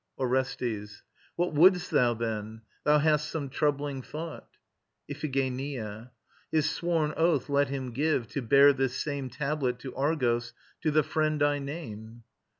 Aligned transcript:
ORESTES. 0.17 1.03
What 1.35 1.53
wouldst 1.53 1.91
thou, 1.91 2.15
then? 2.15 2.63
Thou 2.85 2.97
hast 2.97 3.29
some 3.29 3.49
troubling 3.49 4.01
thought. 4.01 4.47
IPHIGENIA. 5.07 6.09
His 6.51 6.67
sworn 6.67 7.13
oath 7.15 7.49
let 7.49 7.69
him 7.69 7.91
give, 7.91 8.27
to 8.29 8.41
bear 8.41 8.73
this 8.73 8.95
same 8.95 9.29
Tablet 9.29 9.77
to 9.81 9.95
Argos, 9.95 10.53
to 10.81 10.89
the 10.89 11.03
friend 11.03 11.43
I 11.43 11.59
name. 11.59 12.23